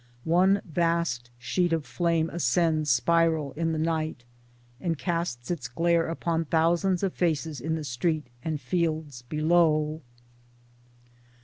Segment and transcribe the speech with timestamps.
[0.25, 4.23] One vast sheet of flame ascends spiral in the night,
[4.79, 10.01] and casts its glare upon thousands of faces in the street and fields below.